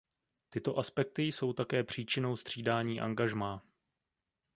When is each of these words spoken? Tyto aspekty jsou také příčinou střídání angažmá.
Tyto 0.49 0.77
aspekty 0.77 1.23
jsou 1.23 1.53
také 1.53 1.83
příčinou 1.83 2.35
střídání 2.35 3.01
angažmá. 3.01 3.65